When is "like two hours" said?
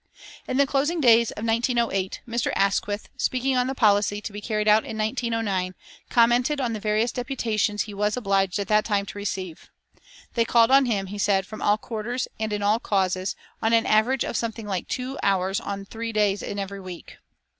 14.65-15.59